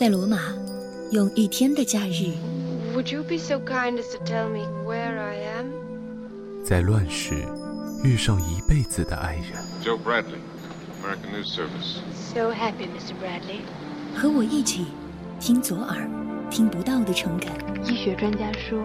[0.00, 0.38] 在罗马，
[1.12, 2.32] 用一天的假日。
[2.94, 6.64] Would you be so kind as to tell me where I am？
[6.64, 7.46] 在乱世，
[8.02, 9.62] 遇上一辈子的爱人。
[9.84, 10.40] Joe Bradley,
[11.02, 11.98] American News Service.
[12.32, 13.12] So happy, Mr.
[13.20, 13.60] Bradley.
[14.16, 14.86] 和我一起
[15.38, 16.08] 听左耳
[16.50, 17.52] 听不到的诚恳。
[17.84, 18.82] 医学专家说，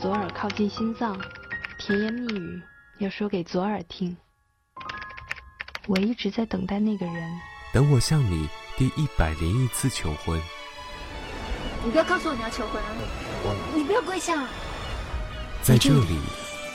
[0.00, 1.18] 左耳靠近心脏，
[1.80, 2.62] 甜言蜜语
[2.98, 4.16] 要说给左耳听。
[5.88, 7.28] 我一直在等待那个人。
[7.74, 8.48] 等我向你
[8.78, 10.40] 第一百零一次求婚。
[11.84, 12.86] 你不要告诉我你要求婚啊！
[13.74, 14.46] 你不要跪下。
[15.60, 16.16] 在这里，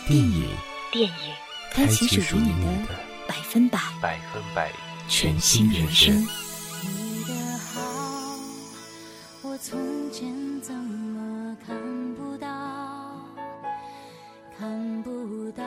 [0.06, 0.50] 电影
[0.92, 1.34] 电影
[1.72, 2.50] 开启属于你
[2.86, 2.94] 的
[3.26, 4.70] 百分百百分百
[5.08, 6.14] 全新人生。
[6.82, 7.82] 你的好，
[9.42, 11.74] 我从前怎么看
[12.16, 12.50] 不到？
[14.60, 15.64] 看不到，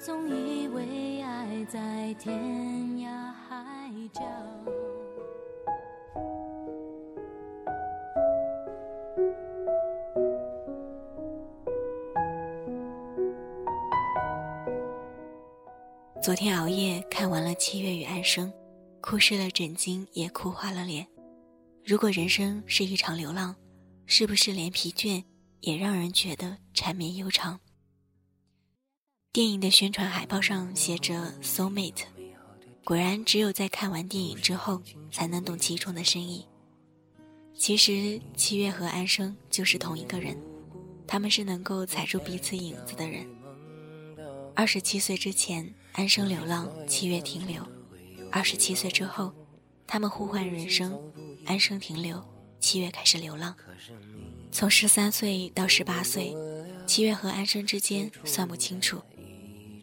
[0.00, 2.93] 总以为爱在天涯
[3.62, 4.22] 海角。
[16.22, 18.48] 昨天熬夜看完了《七月与安生》，
[19.00, 21.06] 哭湿了枕巾，也哭花了脸。
[21.84, 23.54] 如果人生是一场流浪，
[24.06, 25.22] 是不是连疲倦
[25.60, 27.60] 也让人觉得缠绵悠长？
[29.32, 32.04] 电影的宣传海报上写着 “soul mate”，
[32.84, 36.46] 果然只有在看完电影之后，才能懂其中的深意。
[37.56, 40.36] 其实七月和安生就是同一个人，
[41.06, 43.26] 他们是能够踩住彼此影子的人。
[44.54, 45.74] 二十七岁之前。
[45.96, 47.62] 安生流浪，七月停留。
[48.32, 49.32] 二十七岁之后，
[49.86, 51.00] 他们互换人生，
[51.44, 52.20] 安生停留，
[52.58, 53.54] 七月开始流浪。
[54.50, 56.34] 从十三岁到十八岁，
[56.84, 59.00] 七月和安生之间算不清楚，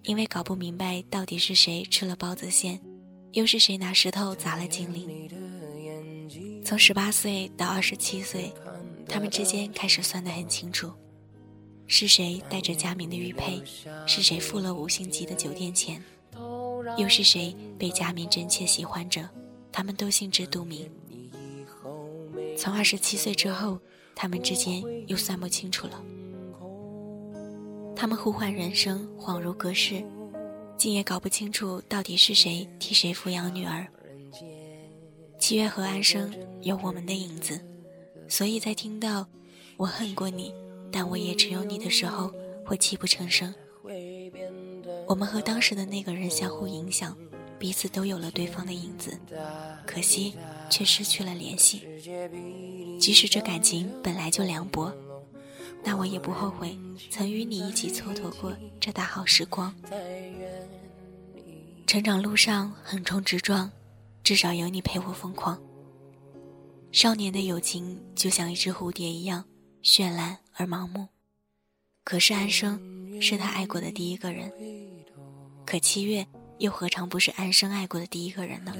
[0.04, 2.82] 因为搞不明白到底是谁吃了包子馅，
[3.34, 5.30] 又是谁拿石头砸了精灵。
[6.66, 8.54] 从十八岁到二十七岁，
[9.08, 10.92] 他们之间开始算得很清楚。
[11.88, 13.62] 是谁带着佳明的玉佩？
[14.06, 16.04] 是谁付了五星级的酒店钱？
[16.98, 19.30] 又是谁被佳明真切喜欢着？
[19.72, 20.90] 他们都心知肚明。
[22.58, 23.80] 从二十七岁之后，
[24.14, 26.04] 他们之间又算不清楚了。
[27.96, 30.04] 他们互换人生，恍如隔世，
[30.82, 33.86] 竟也搞不清楚到底是谁替谁抚养女儿。
[35.38, 36.34] 七月和安生
[36.64, 37.64] 有我们的影子，
[38.28, 39.28] 所以在听到
[39.78, 40.52] “我恨过你”。
[40.92, 42.34] 但我也只有你的时候，
[42.66, 43.54] 会泣不成声。
[45.08, 47.16] 我们和当时的那个人相互影响，
[47.60, 49.16] 彼此都有了对方的影子，
[49.86, 50.34] 可惜
[50.68, 51.84] 却失去了联系。
[53.00, 54.92] 即使这感情本来就凉薄，
[55.84, 56.76] 那我也不后悔
[57.12, 59.72] 曾与你一起蹉跎过这大好时光。
[61.92, 63.70] 成长路上横冲直撞，
[64.24, 65.62] 至少有你陪我疯狂。
[66.94, 69.44] 少年的友情就像一只蝴蝶一样
[69.84, 70.38] 绚烂。
[70.54, 71.06] 而盲目，
[72.06, 74.50] 可是安生是他爱过的第一个人，
[75.66, 76.26] 可七月
[76.60, 78.74] 又何尝不是安生爱过的第一个人呢？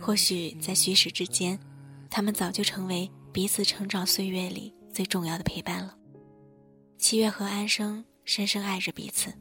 [0.00, 1.58] 或许在虚实之间，
[2.08, 5.92] 他们早就成为彼此成长岁月里最重要的陪伴了。
[6.98, 9.34] 七月和安生深深爱着彼此，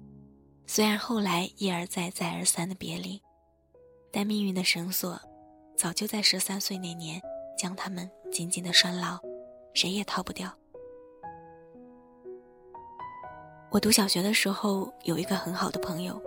[0.74, 3.22] 虽然后来一而再再而三的别离，
[4.10, 5.20] 但命运的绳索
[5.76, 7.22] 早就在十三岁那年
[7.58, 9.20] 将他们紧紧的拴牢，
[9.74, 10.50] 谁也逃不掉。
[13.70, 16.18] 我读小学的时候有一个很好的朋友，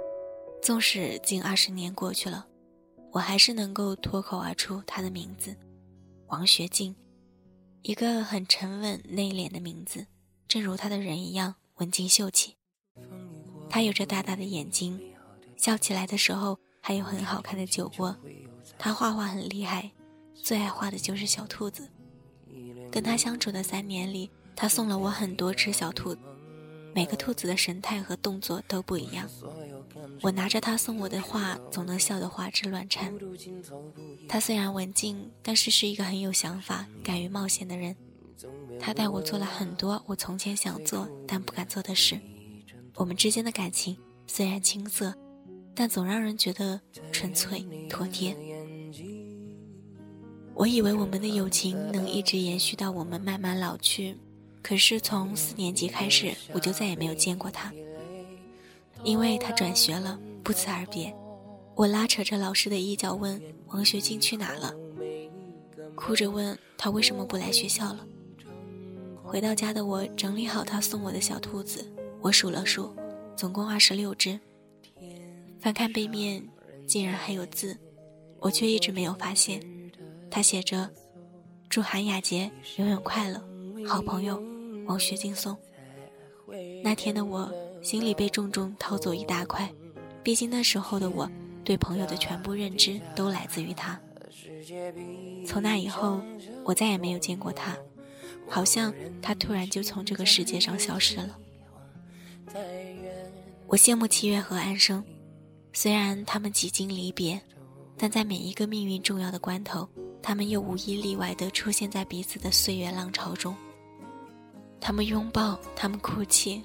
[0.60, 2.47] 纵使近二十年过去了，
[3.12, 5.56] 我还是能够脱口而出他的名字——
[6.28, 6.94] 王学静，
[7.81, 10.06] 一个很沉稳内敛的名字，
[10.47, 12.59] 正如他的人一样文静秀气。
[13.75, 15.01] 他有着大大的眼睛，
[15.57, 18.17] 笑起来的时候还有很好看的酒窝。
[18.79, 19.91] 他画画很厉害，
[20.33, 21.91] 最爱画的就是小兔子。
[22.89, 26.21] 跟他相处的三年里，他送了我很多只小兔子。
[26.95, 29.29] 每个兔子的神态和动作都不一样。
[30.23, 33.13] 我拿着他送我的画，总能笑得花枝乱颤。
[34.29, 37.97] 他虽然文静，但是是一个很有想法、敢于冒险的人。
[38.78, 42.21] 他带我做了很多我从前想做但不敢做的事。
[42.97, 43.97] 我们之间的感情
[44.27, 45.13] 虽然青涩，
[45.75, 46.81] 但总让人觉得
[47.11, 48.37] 纯粹妥帖。
[50.55, 54.17] 我以为我们的友情能一直延续到我们慢慢老去。
[54.63, 57.73] 可是从四年级开始，我就再也没有见过他，
[59.03, 61.15] 因为他转学了，不辞而别。
[61.75, 64.73] 我拉扯着老师的衣角问王学静去哪了，
[65.97, 68.07] 哭着问他为什么不来学校了。
[69.23, 71.85] 回到家的我整理好他送我的小兔子，
[72.24, 72.91] 我数了数，
[73.36, 74.41] 总共二十六只。
[75.60, 76.42] 翻看背面，
[76.86, 77.76] 竟然还有字，
[78.38, 79.60] 我却一直没有发现。
[80.30, 80.91] 他写着
[81.68, 83.44] 祝韩雅洁永远快乐。
[83.86, 84.42] 好朋友
[84.86, 85.54] 王薛敬颂。
[86.82, 89.71] 那天的我心里被重重掏走一大块，
[90.22, 91.30] 毕竟那时候的我
[91.62, 94.00] 对朋友的全部认知都来自于他。
[95.47, 96.22] 从那以后，
[96.65, 97.76] 我再也没有见过他，
[98.48, 101.38] 好像他突然就从这个世界上消失了。
[103.67, 105.03] 我羡慕七月和安生，
[105.73, 107.41] 虽然他们几经离别，
[107.97, 109.89] 但在每一个命运重要的关头，
[110.23, 113.55] 他们又无一例外地出现在彼此的岁月浪潮中。
[114.81, 116.63] 他们拥抱，他们哭泣，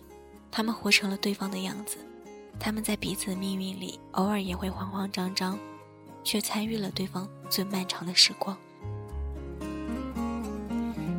[0.51, 1.97] 他们活成了对方的样子。
[2.59, 5.57] 他们在彼此的命运里，偶尔也会慌慌张张，
[6.23, 8.55] 却参与了对方最漫长的时光。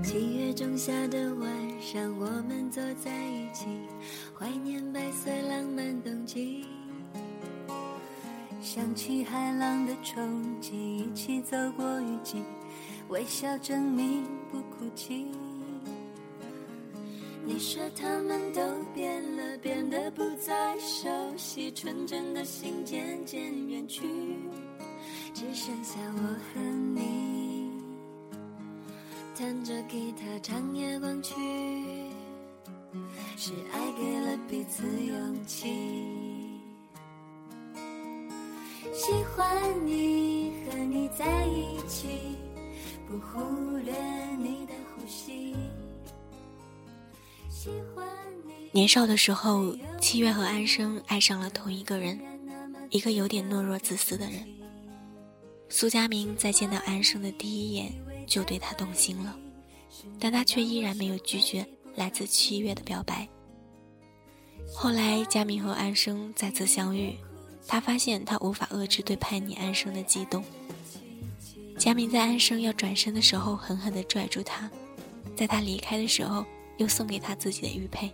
[0.02, 3.66] 七月仲夏的晚上，我们坐在一起，
[4.38, 6.66] 怀念白色浪漫冬季。
[8.60, 12.42] 想起海浪的冲击，一起走过雨季，
[13.08, 15.26] 微笑证明不哭泣。
[17.42, 18.60] 你说他们都
[18.94, 24.06] 变了，变得不再熟悉，纯真的心渐渐远去，
[25.32, 26.60] 只剩下我和
[26.94, 27.00] 你，
[29.40, 31.34] 弹着吉他唱夜光曲，
[33.38, 35.66] 是爱给了彼此勇气。
[38.92, 42.36] 喜欢你和你在一起，
[43.08, 43.94] 不忽略
[44.36, 45.56] 你的呼吸。
[48.72, 52.20] 年少的时候，七月和安生爱上了同一个人，
[52.90, 54.46] 一个有点懦弱自私的人。
[55.70, 57.90] 苏佳明在见到安生的第一眼
[58.26, 59.36] 就对他动心了，
[60.18, 63.28] 但他却依然没有拒绝来自七月的表白。
[64.74, 67.16] 后来，佳明和安生再次相遇，
[67.66, 70.44] 他发现他无法遏制对叛逆安生的激动。
[71.78, 74.70] 佳明在安生要转身的时候狠狠地拽住他，
[75.36, 76.44] 在他离开的时候。
[76.80, 78.10] 又送给他自己的玉佩，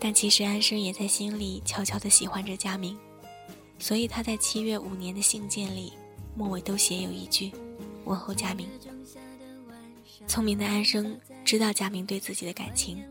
[0.00, 2.96] 但其实安生也在心里悄悄地喜欢着佳明，
[3.78, 5.92] 所以他在七月五年的信件里，
[6.34, 7.52] 末尾都写有一句
[8.04, 8.68] 问候佳明。
[10.26, 13.04] 聪明的安生知道佳明对自己的感情，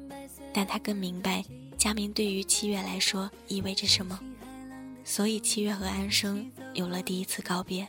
[0.53, 1.43] 但他更明白
[1.77, 4.19] 佳明对于七月来说意味着什么，
[5.03, 7.87] 所以七月和安生有了第一次告别。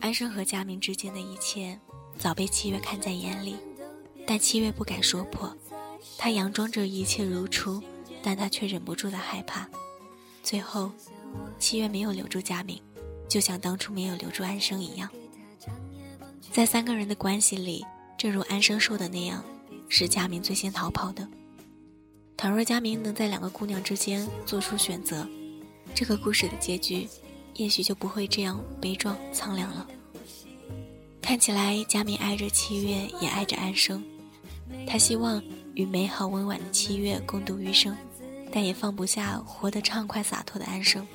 [0.00, 1.78] 安生和佳明之间的一切。
[2.18, 3.54] 早被七月看在眼里，
[4.26, 5.56] 但七月不敢说破。
[6.16, 7.80] 他佯装着一切如初，
[8.24, 9.68] 但他却忍不住的害怕。
[10.42, 10.90] 最后，
[11.60, 12.82] 七月没有留住佳明，
[13.28, 15.08] 就像当初没有留住安生一样。
[16.50, 17.84] 在三个人的关系里，
[18.16, 19.44] 正如安生说的那样，
[19.88, 21.28] 是佳明最先逃跑的。
[22.36, 25.28] 倘若佳明能在两个姑娘之间做出选择，
[25.94, 27.06] 这个故事的结局，
[27.54, 29.86] 也许就不会这样悲壮苍凉了。
[31.20, 34.02] 看起来，佳明爱着七月，也爱着安生。
[34.86, 35.42] 他希望
[35.74, 37.96] 与美好温婉的七月共度余生，
[38.50, 41.06] 但也放不下活得畅快洒脱的安生。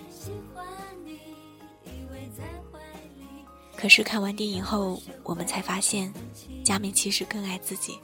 [3.84, 6.14] 可是看完电影后，我们才发现，
[6.64, 8.00] 佳明其实更爱自己，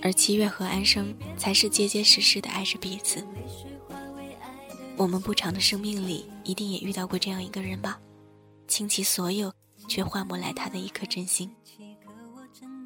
[0.00, 3.22] 而七月和安生才是结结实实的爱着彼此。
[4.96, 8.00] 我们不长的生命里，一定也遇到过这样一个人吧？
[8.66, 9.52] 倾其所有。
[9.86, 11.50] 却换不来他的一颗真心。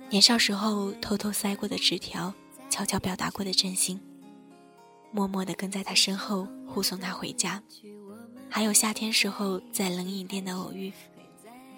[0.09, 2.33] 年少时候偷偷塞过的纸条，
[2.69, 4.01] 悄悄表达过的真心，
[5.11, 7.61] 默默地跟在他身后护送他回家，
[8.55, 10.93] 还有夏天时候在冷饮店的偶遇，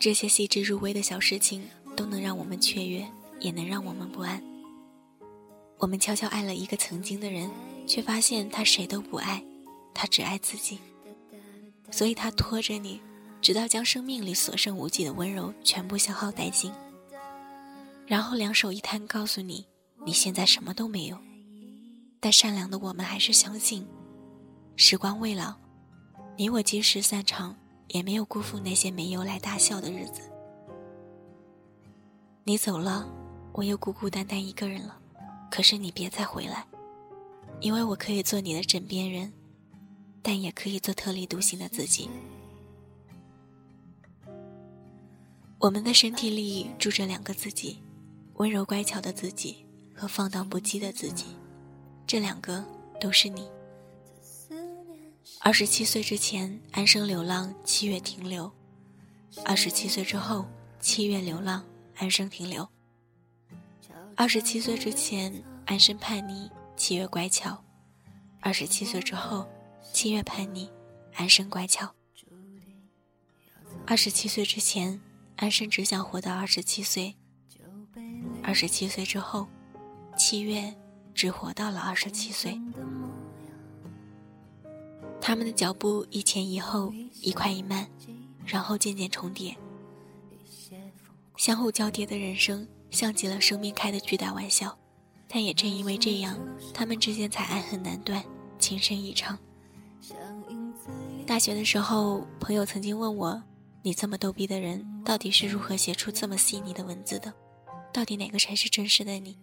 [0.00, 1.64] 这些细致入微的小事情
[1.96, 4.42] 都能让我们雀跃，也能让我们不安。
[5.78, 7.48] 我们悄悄爱了一个曾经的人，
[7.86, 9.40] 却发现他谁都不爱，
[9.94, 10.80] 他只爱自己，
[11.92, 13.00] 所以他拖着你。
[13.40, 16.72] 直到将生命里所剩无几的温柔全部消耗殆尽，
[18.06, 19.66] 然后两手一摊，告诉你
[20.04, 21.18] 你现在什么都没有。
[22.20, 23.86] 但善良的我们还是相信，
[24.76, 25.54] 时光未老，
[26.36, 27.54] 你我即使散场，
[27.88, 30.20] 也没有辜负那些没由来大笑的日子。
[32.42, 33.08] 你走了，
[33.52, 34.98] 我又孤孤单单一个人了。
[35.48, 36.66] 可是你别再回来，
[37.60, 39.32] 因为我可以做你的枕边人，
[40.22, 42.10] 但也可以做特立独行的自己。
[45.60, 47.78] 我们的身体里住着两个自己，
[48.34, 49.64] 温柔乖巧的自己
[49.94, 51.26] 和放荡不羁的自己，
[52.04, 52.64] 这两个
[53.00, 53.48] 都是你。
[55.44, 58.50] 二十七岁之前，安生流浪，七月停留；
[59.44, 60.46] 二十七岁之后，
[60.80, 61.62] 七月流浪，
[61.96, 62.66] 安生停留。
[64.16, 67.62] 二十七岁之前，安生叛逆，七月乖巧；
[68.40, 69.46] 二十七岁之后，
[69.92, 70.70] 七月叛逆，
[71.12, 71.94] 安生乖巧。
[73.86, 74.98] 二十七岁之前。
[75.36, 77.16] 安生只想活到二十七岁。
[78.40, 79.48] 二十七岁之后，
[80.16, 80.72] 七月
[81.12, 82.56] 只活到了二十七岁。
[85.26, 87.88] 他们的脚步一前一后，一快一慢，
[88.44, 89.56] 然后渐渐重叠。
[91.38, 94.76] 相互交叠的人生，像极了生命开的巨大玩笑。
[95.26, 96.38] 但也正因为这样，
[96.74, 98.22] 他们之间才爱恨难断，
[98.58, 99.38] 情深意长。
[101.26, 103.42] 大学的时候，朋友曾经问我
[103.80, 107.32] ：“你这么逗逼的人，到底是如何写出这么细腻的文字的？
[107.94, 109.38] 到底哪个才是真实的你？”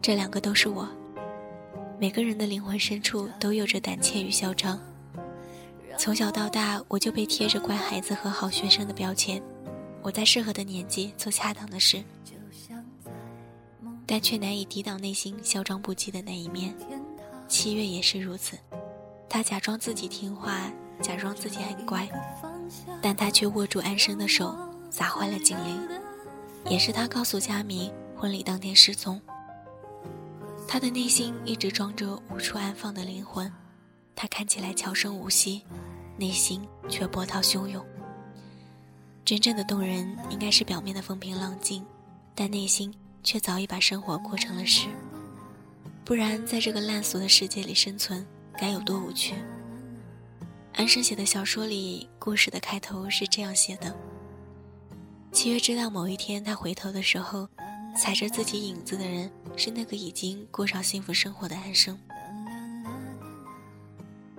[0.00, 0.88] 这两个都是我。
[2.00, 4.78] 每个人的灵魂深处都有着胆怯与嚣张。
[5.98, 9.42] 从小到大，我就被贴着乖孩子和好学生的标签。
[10.00, 12.02] 我在适合的年纪做恰当的事。
[14.06, 16.72] 但却难以抵挡内心嚣张不羁的那一面。
[17.48, 18.56] 七月也是如此，
[19.28, 22.08] 他假装自己听话，假装自己很乖，
[23.02, 24.56] 但他却握住安生的手，
[24.88, 25.88] 砸坏了警铃。
[26.70, 29.20] 也是他告诉佳明，婚礼当天失踪。
[30.68, 33.52] 他的内心一直装着无处安放的灵魂，
[34.14, 35.64] 他看起来悄声无息，
[36.16, 37.84] 内心却波涛汹涌。
[39.24, 41.84] 真正的动人，应该是表面的风平浪静，
[42.34, 42.94] 但内心。
[43.24, 44.88] 却早已把生活过成了诗，
[46.02, 48.24] 不然在这个烂俗的世界里生存
[48.56, 49.34] 该有多无趣。
[50.72, 53.94] 安生写的小说里，故事的开头是这样写的：
[55.32, 57.46] 七月知道某一天他回头的时候，
[57.98, 61.98] 踩着自己影子的人是那个已经过上幸福生活的安生，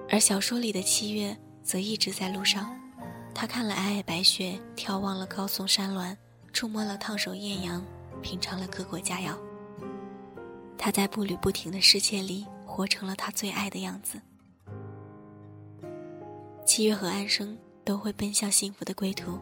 [0.09, 2.73] 而小说里的七月则一直在路上，
[3.35, 6.15] 他看了皑皑白雪，眺望了高耸山峦，
[6.53, 7.83] 触摸了烫手艳阳。
[8.21, 9.33] 品尝了各国佳肴，
[10.77, 14.19] 他在步履不停的世界里活成了他最爱的样子。
[16.65, 19.39] 七月和安生都会奔向幸福的归途，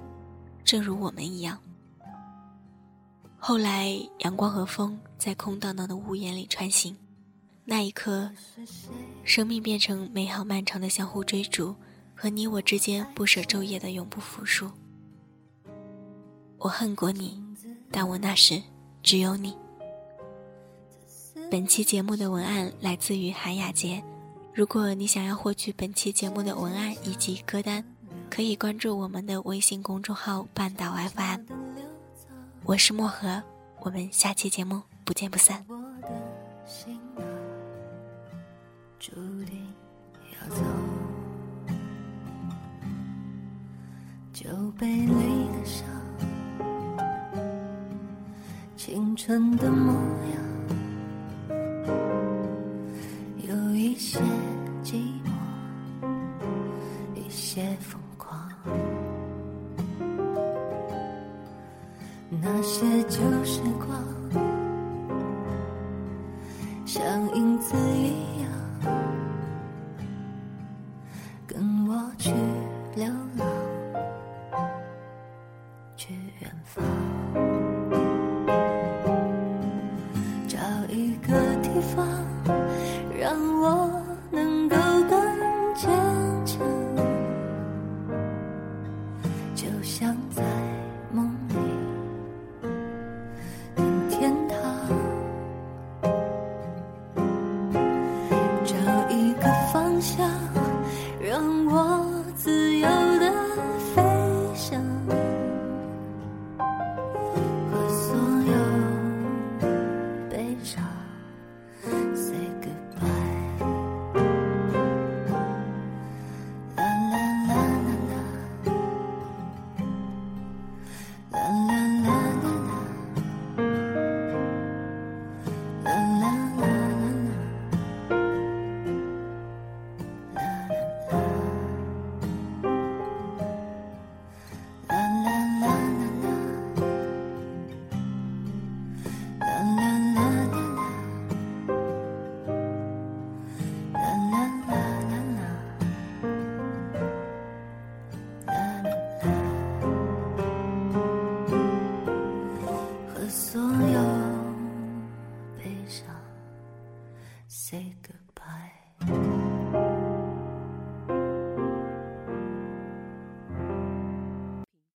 [0.63, 1.59] 正如我们一样。
[3.37, 6.95] 后来，阳光和风在空荡荡的屋檐里穿行，
[7.65, 8.31] 那一刻，
[9.23, 11.75] 生命变成美好漫长的相互追逐，
[12.15, 14.71] 和你我之间不舍昼夜的永不服输。
[16.57, 17.45] 我恨过你。
[17.89, 18.61] 但我那时
[19.01, 19.55] 只有你。
[21.49, 24.03] 本期节目的文案来自于韩雅洁。
[24.53, 27.81] 如果你想要获取本期节目的文案以及歌单，
[28.29, 31.56] 可以关注我们的微信公众号“半岛 FM”。
[32.67, 33.41] 我是漠河，
[33.79, 35.65] 我们下期节目不见不散。
[48.75, 49.93] 青春的模
[50.33, 51.55] 样，
[53.47, 54.19] 有一些
[62.79, 63.89] 那些旧时光，
[66.85, 67.03] 像
[67.33, 68.51] 影子一样，
[71.47, 72.31] 跟我去
[72.95, 73.47] 流浪，
[75.95, 76.85] 去远方。
[80.47, 82.05] 找一个地方